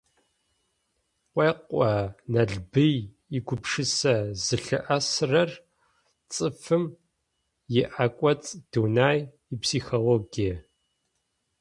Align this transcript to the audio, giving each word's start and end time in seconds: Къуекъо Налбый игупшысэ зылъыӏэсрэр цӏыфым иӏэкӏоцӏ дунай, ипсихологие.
Къуекъо 1.33 1.83
Налбый 2.33 2.95
игупшысэ 3.35 4.15
зылъыӏэсрэр 4.43 5.51
цӏыфым 6.31 6.83
иӏэкӏоцӏ 7.81 8.49
дунай, 8.71 9.19
ипсихологие. 9.53 10.55